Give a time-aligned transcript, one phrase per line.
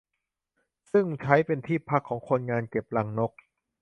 [0.91, 3.31] ซึ่งใช้เป็นที่พักของคนงานเก็บรังนก